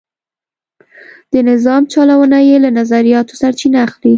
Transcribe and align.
د 1.31 1.35
نظام 1.49 1.81
چلونه 1.93 2.37
یې 2.47 2.57
له 2.63 2.69
نظریاتو 2.79 3.33
سرچینه 3.41 3.77
اخیسته. 3.85 4.09